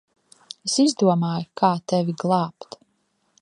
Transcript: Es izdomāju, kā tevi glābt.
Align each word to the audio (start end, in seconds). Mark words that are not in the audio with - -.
Es 0.69 0.77
izdomāju, 0.83 1.45
kā 1.63 1.71
tevi 1.93 2.17
glābt. 2.25 2.81